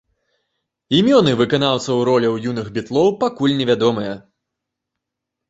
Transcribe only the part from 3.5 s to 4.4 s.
невядомыя.